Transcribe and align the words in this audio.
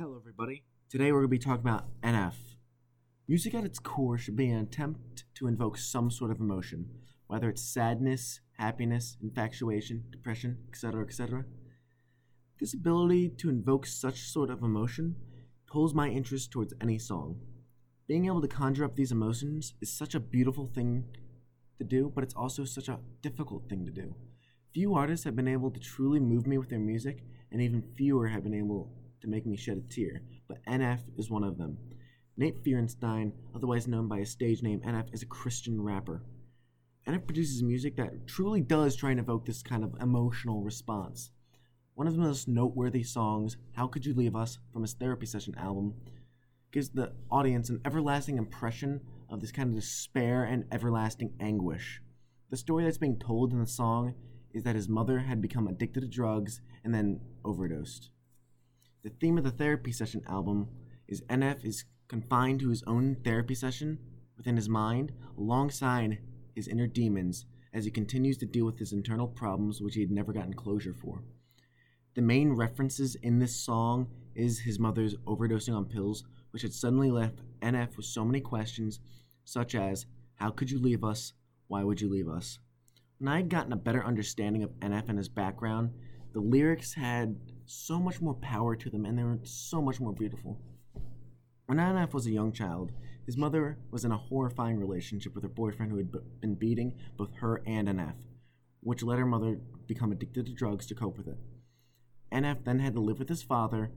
Hello, 0.00 0.16
everybody. 0.18 0.64
Today 0.88 1.12
we're 1.12 1.18
going 1.18 1.24
to 1.24 1.28
be 1.28 1.38
talking 1.38 1.60
about 1.60 2.00
NF. 2.00 2.32
Music 3.28 3.52
at 3.52 3.66
its 3.66 3.78
core 3.78 4.16
should 4.16 4.34
be 4.34 4.48
an 4.48 4.58
attempt 4.58 5.24
to 5.34 5.46
invoke 5.46 5.76
some 5.76 6.10
sort 6.10 6.30
of 6.30 6.40
emotion, 6.40 6.88
whether 7.26 7.50
it's 7.50 7.60
sadness, 7.60 8.40
happiness, 8.56 9.18
infatuation, 9.22 10.04
depression, 10.10 10.56
etc., 10.70 11.04
etc. 11.04 11.44
This 12.58 12.72
ability 12.72 13.28
to 13.40 13.50
invoke 13.50 13.84
such 13.84 14.20
sort 14.20 14.48
of 14.48 14.62
emotion 14.62 15.16
pulls 15.70 15.92
my 15.92 16.08
interest 16.08 16.50
towards 16.50 16.72
any 16.80 16.98
song. 16.98 17.38
Being 18.08 18.24
able 18.24 18.40
to 18.40 18.48
conjure 18.48 18.86
up 18.86 18.96
these 18.96 19.12
emotions 19.12 19.74
is 19.82 19.92
such 19.92 20.14
a 20.14 20.20
beautiful 20.20 20.70
thing 20.74 21.04
to 21.76 21.84
do, 21.84 22.10
but 22.14 22.24
it's 22.24 22.32
also 22.32 22.64
such 22.64 22.88
a 22.88 23.00
difficult 23.20 23.68
thing 23.68 23.84
to 23.84 23.92
do. 23.92 24.14
Few 24.72 24.94
artists 24.94 25.24
have 25.26 25.36
been 25.36 25.46
able 25.46 25.70
to 25.70 25.78
truly 25.78 26.20
move 26.20 26.46
me 26.46 26.56
with 26.56 26.70
their 26.70 26.78
music, 26.78 27.22
and 27.52 27.60
even 27.60 27.82
fewer 27.98 28.28
have 28.28 28.44
been 28.44 28.54
able 28.54 28.94
to 29.20 29.28
make 29.28 29.46
me 29.46 29.56
shed 29.56 29.78
a 29.78 29.92
tear, 29.92 30.22
but 30.48 30.64
NF 30.66 31.00
is 31.16 31.30
one 31.30 31.44
of 31.44 31.58
them. 31.58 31.76
Nate 32.36 32.62
Feuerstein, 32.64 33.32
otherwise 33.54 33.86
known 33.86 34.08
by 34.08 34.18
his 34.18 34.30
stage 34.30 34.62
name 34.62 34.80
NF, 34.80 35.12
is 35.12 35.22
a 35.22 35.26
Christian 35.26 35.80
rapper. 35.80 36.22
NF 37.06 37.26
produces 37.26 37.62
music 37.62 37.96
that 37.96 38.26
truly 38.26 38.60
does 38.60 38.96
try 38.96 39.10
and 39.10 39.20
evoke 39.20 39.44
this 39.44 39.62
kind 39.62 39.84
of 39.84 39.94
emotional 40.00 40.62
response. 40.62 41.30
One 41.94 42.06
of 42.06 42.14
the 42.14 42.22
most 42.22 42.48
noteworthy 42.48 43.02
songs, 43.02 43.56
How 43.72 43.86
Could 43.86 44.06
You 44.06 44.14
Leave 44.14 44.36
Us, 44.36 44.58
from 44.72 44.82
his 44.82 44.94
therapy 44.94 45.26
session 45.26 45.54
album, 45.58 45.94
gives 46.72 46.88
the 46.88 47.12
audience 47.30 47.68
an 47.68 47.80
everlasting 47.84 48.38
impression 48.38 49.00
of 49.28 49.40
this 49.40 49.52
kind 49.52 49.68
of 49.70 49.74
despair 49.74 50.44
and 50.44 50.64
everlasting 50.72 51.34
anguish. 51.40 52.00
The 52.50 52.56
story 52.56 52.84
that's 52.84 52.98
being 52.98 53.18
told 53.18 53.52
in 53.52 53.60
the 53.60 53.66
song 53.66 54.14
is 54.52 54.62
that 54.64 54.76
his 54.76 54.88
mother 54.88 55.18
had 55.18 55.42
become 55.42 55.68
addicted 55.68 56.00
to 56.00 56.08
drugs 56.08 56.60
and 56.84 56.94
then 56.94 57.20
overdosed. 57.44 58.10
The 59.02 59.10
theme 59.10 59.38
of 59.38 59.44
the 59.44 59.50
therapy 59.50 59.92
session 59.92 60.22
album 60.28 60.68
is 61.08 61.22
NF 61.22 61.64
is 61.64 61.84
confined 62.06 62.60
to 62.60 62.68
his 62.68 62.82
own 62.86 63.16
therapy 63.24 63.54
session 63.54 63.98
within 64.36 64.56
his 64.56 64.68
mind 64.68 65.12
alongside 65.38 66.18
his 66.54 66.68
inner 66.68 66.86
demons 66.86 67.46
as 67.72 67.86
he 67.86 67.90
continues 67.90 68.36
to 68.38 68.46
deal 68.46 68.66
with 68.66 68.78
his 68.78 68.92
internal 68.92 69.26
problems 69.26 69.80
which 69.80 69.94
he 69.94 70.02
had 70.02 70.10
never 70.10 70.34
gotten 70.34 70.52
closure 70.52 70.92
for. 70.92 71.22
The 72.14 72.20
main 72.20 72.52
references 72.52 73.14
in 73.14 73.38
this 73.38 73.56
song 73.56 74.08
is 74.34 74.60
his 74.60 74.78
mother's 74.78 75.14
overdosing 75.26 75.74
on 75.74 75.86
pills, 75.86 76.24
which 76.50 76.62
had 76.62 76.74
suddenly 76.74 77.10
left 77.10 77.40
NF 77.62 77.96
with 77.96 78.06
so 78.06 78.24
many 78.24 78.40
questions, 78.40 79.00
such 79.44 79.74
as 79.74 80.06
How 80.34 80.50
could 80.50 80.70
you 80.70 80.78
leave 80.78 81.04
us? 81.04 81.32
Why 81.68 81.84
would 81.84 82.02
you 82.02 82.10
leave 82.10 82.28
us? 82.28 82.58
When 83.18 83.28
I 83.28 83.36
had 83.36 83.48
gotten 83.48 83.72
a 83.72 83.76
better 83.76 84.04
understanding 84.04 84.62
of 84.62 84.78
NF 84.80 85.08
and 85.08 85.16
his 85.16 85.28
background, 85.28 85.92
the 86.32 86.40
lyrics 86.40 86.94
had 86.94 87.36
so 87.70 88.00
much 88.00 88.20
more 88.20 88.34
power 88.34 88.74
to 88.74 88.90
them 88.90 89.04
and 89.04 89.16
they 89.18 89.22
were 89.22 89.38
so 89.44 89.80
much 89.80 90.00
more 90.00 90.12
beautiful. 90.12 90.60
When 91.66 91.78
NF 91.78 92.12
was 92.12 92.26
a 92.26 92.32
young 92.32 92.52
child, 92.52 92.90
his 93.26 93.36
mother 93.36 93.78
was 93.92 94.04
in 94.04 94.10
a 94.10 94.16
horrifying 94.16 94.78
relationship 94.78 95.34
with 95.34 95.44
her 95.44 95.48
boyfriend 95.48 95.92
who 95.92 95.98
had 95.98 96.10
been 96.40 96.56
beating 96.56 96.94
both 97.16 97.36
her 97.36 97.62
and 97.64 97.86
NF, 97.86 98.16
which 98.80 99.04
led 99.04 99.20
her 99.20 99.26
mother 99.26 99.60
become 99.86 100.10
addicted 100.10 100.46
to 100.46 100.52
drugs 100.52 100.84
to 100.86 100.96
cope 100.96 101.16
with 101.16 101.28
it. 101.28 101.38
NF 102.32 102.64
then 102.64 102.80
had 102.80 102.94
to 102.94 103.00
live 103.00 103.20
with 103.20 103.28
his 103.28 103.42
father 103.42 103.92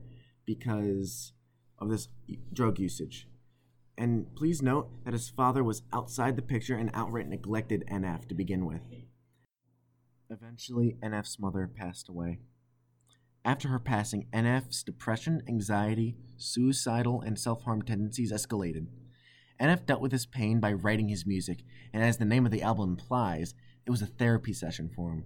because 0.46 1.32
of 1.78 1.88
this 1.88 2.08
drug 2.52 2.78
usage. 2.78 3.28
And 3.98 4.32
please 4.36 4.62
note 4.62 4.88
that 5.04 5.14
his 5.14 5.28
father 5.28 5.64
was 5.64 5.82
outside 5.92 6.36
the 6.36 6.42
picture 6.42 6.76
and 6.76 6.90
outright 6.94 7.28
neglected 7.28 7.84
NF 7.90 8.28
to 8.28 8.34
begin 8.34 8.66
with. 8.66 8.82
Eventually, 10.30 10.96
NF's 11.02 11.38
mother 11.38 11.70
passed 11.72 12.08
away. 12.08 12.38
After 13.44 13.68
her 13.68 13.78
passing, 13.78 14.26
NF's 14.32 14.82
depression, 14.82 15.42
anxiety, 15.46 16.16
suicidal, 16.38 17.20
and 17.20 17.38
self 17.38 17.62
harm 17.64 17.82
tendencies 17.82 18.32
escalated. 18.32 18.86
NF 19.60 19.84
dealt 19.84 20.00
with 20.00 20.12
his 20.12 20.24
pain 20.24 20.60
by 20.60 20.72
writing 20.72 21.08
his 21.08 21.26
music, 21.26 21.62
and 21.92 22.02
as 22.02 22.16
the 22.16 22.24
name 22.24 22.46
of 22.46 22.52
the 22.52 22.62
album 22.62 22.90
implies, 22.90 23.54
it 23.84 23.90
was 23.90 24.00
a 24.00 24.06
therapy 24.06 24.54
session 24.54 24.90
for 24.96 25.12
him. 25.12 25.24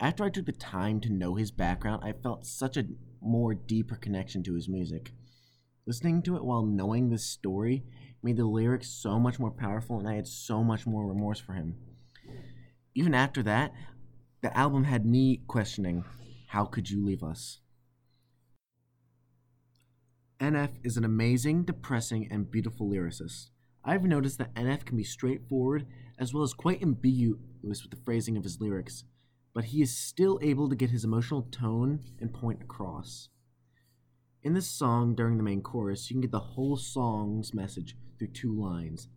After 0.00 0.24
I 0.24 0.30
took 0.30 0.46
the 0.46 0.52
time 0.52 1.00
to 1.00 1.12
know 1.12 1.36
his 1.36 1.52
background, 1.52 2.02
I 2.04 2.12
felt 2.12 2.46
such 2.46 2.76
a 2.76 2.86
more 3.20 3.54
deeper 3.54 3.94
connection 3.94 4.42
to 4.44 4.54
his 4.54 4.68
music. 4.68 5.12
Listening 5.86 6.22
to 6.22 6.36
it 6.36 6.44
while 6.44 6.66
knowing 6.66 7.10
this 7.10 7.24
story 7.24 7.84
made 8.22 8.38
the 8.38 8.44
lyrics 8.44 8.88
so 8.88 9.20
much 9.20 9.38
more 9.38 9.52
powerful, 9.52 10.00
and 10.00 10.08
I 10.08 10.14
had 10.14 10.26
so 10.26 10.64
much 10.64 10.84
more 10.84 11.06
remorse 11.06 11.38
for 11.38 11.52
him. 11.52 11.76
Even 12.94 13.14
after 13.14 13.42
that, 13.44 13.72
the 14.42 14.56
album 14.56 14.84
had 14.84 15.06
me 15.06 15.42
questioning 15.46 16.04
how 16.50 16.64
could 16.64 16.88
you 16.90 17.04
leave 17.04 17.22
us? 17.22 17.60
NF 20.40 20.70
is 20.84 20.96
an 20.96 21.04
amazing, 21.04 21.64
depressing, 21.64 22.28
and 22.30 22.50
beautiful 22.50 22.88
lyricist. 22.88 23.50
I've 23.84 24.04
noticed 24.04 24.38
that 24.38 24.54
NF 24.54 24.84
can 24.84 24.96
be 24.96 25.04
straightforward 25.04 25.86
as 26.18 26.32
well 26.32 26.42
as 26.42 26.52
quite 26.52 26.82
ambiguous 26.82 27.82
with 27.82 27.90
the 27.90 28.04
phrasing 28.04 28.36
of 28.36 28.44
his 28.44 28.60
lyrics 28.60 29.04
but 29.54 29.66
he 29.66 29.82
is 29.82 29.96
still 29.96 30.38
able 30.42 30.68
to 30.68 30.76
get 30.76 30.90
his 30.90 31.04
emotional 31.04 31.42
tone 31.50 32.00
and 32.20 32.32
point 32.32 32.62
across. 32.62 33.28
In 34.42 34.54
this 34.54 34.68
song, 34.68 35.14
during 35.14 35.36
the 35.36 35.42
main 35.42 35.62
chorus, 35.62 36.08
you 36.08 36.14
can 36.14 36.22
get 36.22 36.30
the 36.30 36.38
whole 36.38 36.76
song's 36.76 37.52
message 37.52 37.96
through 38.18 38.28
two 38.28 38.58
lines 38.58 39.08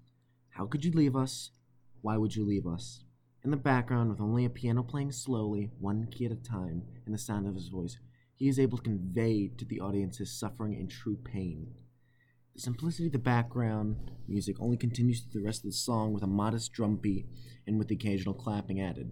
How 0.50 0.66
could 0.66 0.84
you 0.84 0.92
leave 0.92 1.16
us? 1.16 1.52
Why 2.02 2.18
would 2.18 2.36
you 2.36 2.46
leave 2.46 2.68
us? 2.68 3.06
In 3.44 3.52
the 3.52 3.58
background, 3.58 4.09
with 4.09 4.22
only 4.22 4.46
a 4.46 4.50
piano 4.50 4.84
playing 4.84 5.12
slowly, 5.12 5.70
one 5.80 6.08
key 6.08 6.26
at 6.26 6.31
a 6.31 6.36
time, 6.36 6.84
and 7.06 7.14
the 7.14 7.18
sound 7.18 7.46
of 7.46 7.56
his 7.56 7.68
voice, 7.68 7.98
he 8.36 8.48
is 8.48 8.58
able 8.58 8.78
to 8.78 8.84
convey 8.84 9.50
to 9.58 9.66
the 9.66 9.81
audience 9.81 10.18
his 10.18 10.40
suffering 10.40 10.76
and 10.76 10.90
true 10.90 11.18
pain. 11.18 11.74
The 12.56 12.62
simplicity 12.62 13.08
of 13.08 13.12
the 13.12 13.20
background 13.20 14.12
music 14.30 14.56
only 14.62 14.78
continues 14.78 15.22
through 15.22 15.42
the 15.42 15.46
rest 15.46 15.66
of 15.66 15.72
the 15.72 15.76
song 15.76 16.14
with 16.14 16.24
a 16.24 16.28
modest 16.28 16.72
drum 16.72 16.96
beat 16.96 17.26
and 17.68 17.78
with 17.78 17.90
the 17.90 17.96
occasional 17.96 18.34
clapping 18.34 18.80
added. 18.80 19.12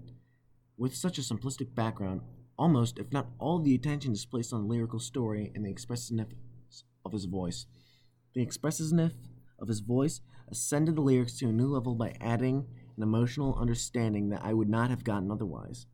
With 0.77 0.95
such 0.95 1.17
a 1.17 1.21
simplistic 1.21 1.75
background, 1.75 2.21
almost, 2.57 2.99
if 2.99 3.11
not 3.11 3.27
all, 3.37 3.59
the 3.59 3.75
attention 3.75 4.13
is 4.13 4.25
placed 4.25 4.53
on 4.53 4.61
the 4.61 4.67
lyrical 4.67 4.99
story 4.99 5.51
and 5.53 5.65
the 5.65 5.69
expressiveness 5.69 6.29
of 7.03 7.11
his 7.11 7.25
voice. 7.25 7.65
The 8.33 8.41
expressiveness 8.41 9.11
of 9.59 9.67
his 9.67 9.81
voice 9.81 10.21
ascended 10.47 10.95
the 10.95 11.01
lyrics 11.01 11.37
to 11.39 11.49
a 11.49 11.51
new 11.51 11.67
level 11.67 11.95
by 11.95 12.15
adding 12.21 12.67
an 12.97 13.03
emotional 13.03 13.57
understanding 13.59 14.29
that 14.29 14.43
I 14.43 14.53
would 14.53 14.69
not 14.69 14.89
have 14.89 15.03
gotten 15.03 15.31
otherwise. 15.31 15.85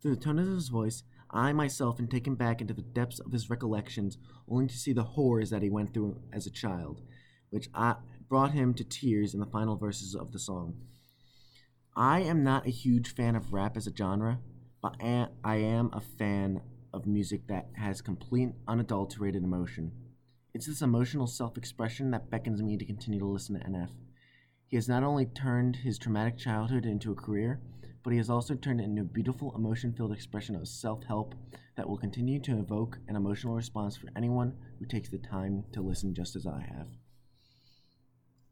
Through 0.00 0.14
the 0.14 0.20
tone 0.20 0.38
of 0.38 0.46
his 0.46 0.68
voice, 0.68 1.02
I 1.30 1.52
myself 1.52 2.00
am 2.00 2.08
taken 2.08 2.34
back 2.34 2.60
into 2.60 2.74
the 2.74 2.82
depths 2.82 3.18
of 3.18 3.32
his 3.32 3.50
recollections, 3.50 4.18
only 4.48 4.66
to 4.66 4.76
see 4.76 4.92
the 4.92 5.02
horrors 5.02 5.50
that 5.50 5.62
he 5.62 5.68
went 5.68 5.92
through 5.92 6.20
as 6.32 6.46
a 6.46 6.50
child, 6.50 7.02
which 7.50 7.68
I 7.74 7.96
brought 8.28 8.52
him 8.52 8.74
to 8.74 8.84
tears 8.84 9.34
in 9.34 9.40
the 9.40 9.46
final 9.46 9.76
verses 9.76 10.14
of 10.14 10.32
the 10.32 10.38
song. 10.38 10.76
I 11.94 12.20
am 12.20 12.44
not 12.44 12.66
a 12.66 12.70
huge 12.70 13.14
fan 13.14 13.34
of 13.34 13.52
rap 13.52 13.76
as 13.76 13.86
a 13.86 13.94
genre, 13.94 14.38
but 14.80 14.96
I 15.02 15.56
am 15.56 15.90
a 15.92 16.00
fan 16.00 16.62
of 16.92 17.06
music 17.06 17.46
that 17.48 17.68
has 17.74 18.00
complete, 18.00 18.50
unadulterated 18.66 19.42
emotion. 19.42 19.92
It's 20.54 20.66
this 20.66 20.82
emotional 20.82 21.26
self 21.26 21.58
expression 21.58 22.10
that 22.12 22.30
beckons 22.30 22.62
me 22.62 22.76
to 22.76 22.84
continue 22.84 23.18
to 23.18 23.26
listen 23.26 23.58
to 23.58 23.66
NF. 23.66 23.90
He 24.68 24.76
has 24.76 24.86
not 24.86 25.02
only 25.02 25.24
turned 25.24 25.76
his 25.76 25.96
traumatic 25.96 26.36
childhood 26.36 26.84
into 26.84 27.10
a 27.10 27.14
career, 27.14 27.58
but 28.02 28.10
he 28.10 28.18
has 28.18 28.28
also 28.28 28.54
turned 28.54 28.82
it 28.82 28.84
into 28.84 29.00
a 29.00 29.04
beautiful, 29.06 29.54
emotion 29.56 29.94
filled 29.94 30.12
expression 30.12 30.54
of 30.54 30.68
self 30.68 31.04
help 31.04 31.34
that 31.74 31.88
will 31.88 31.96
continue 31.96 32.38
to 32.40 32.58
evoke 32.58 32.98
an 33.08 33.16
emotional 33.16 33.54
response 33.54 33.96
for 33.96 34.10
anyone 34.14 34.54
who 34.78 34.84
takes 34.84 35.08
the 35.08 35.16
time 35.16 35.64
to 35.72 35.80
listen 35.80 36.14
just 36.14 36.36
as 36.36 36.46
I 36.46 36.60
have. 36.60 36.88